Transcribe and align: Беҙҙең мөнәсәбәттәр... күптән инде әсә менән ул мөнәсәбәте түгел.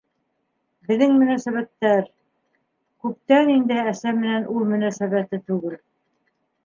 Беҙҙең 0.91 1.11
мөнәсәбәттәр... 1.23 2.01
күптән 3.05 3.53
инде 3.57 3.79
әсә 3.93 4.17
менән 4.23 4.49
ул 4.55 4.67
мөнәсәбәте 4.73 5.43
түгел. 5.51 5.81